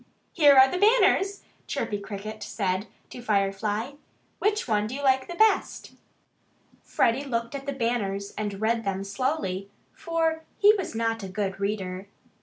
"Here 0.33 0.55
are 0.57 0.67
the 0.67 0.79
banners!" 0.79 1.43
Chirpy 1.67 1.99
Cricket 1.99 2.41
said 2.41 2.87
to 3.11 3.21
Freddie. 3.21 3.99
"Which 4.39 4.67
one 4.67 4.87
do 4.87 4.95
you 4.95 5.03
like 5.03 5.27
best?" 5.37 5.91
Freddie 6.81 7.23
looked 7.23 7.53
at 7.53 7.67
the 7.67 7.71
banners 7.71 8.33
and 8.35 8.59
read 8.59 8.83
them 8.83 9.03
slowly, 9.03 9.69
for 9.93 10.41
he 10.57 10.73
was 10.75 10.95
not 10.95 11.21
a 11.21 11.27
good 11.29 11.59
reader. 11.59 12.07